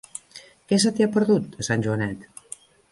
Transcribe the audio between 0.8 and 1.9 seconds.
se t'hi ha perdut, a Sant